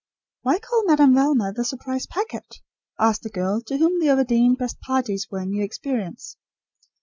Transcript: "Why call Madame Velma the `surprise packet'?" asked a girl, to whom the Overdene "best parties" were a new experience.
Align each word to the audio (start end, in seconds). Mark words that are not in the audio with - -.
"Why 0.41 0.57
call 0.57 0.83
Madame 0.87 1.13
Velma 1.13 1.53
the 1.55 1.61
`surprise 1.61 2.09
packet'?" 2.09 2.57
asked 2.99 3.23
a 3.27 3.29
girl, 3.29 3.61
to 3.67 3.77
whom 3.77 3.99
the 3.99 4.07
Overdene 4.09 4.55
"best 4.57 4.79
parties" 4.81 5.27
were 5.29 5.37
a 5.41 5.45
new 5.45 5.63
experience. 5.63 6.37